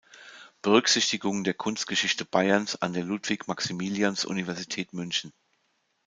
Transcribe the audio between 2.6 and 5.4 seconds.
an der Ludwig-Maximilians-Universität München.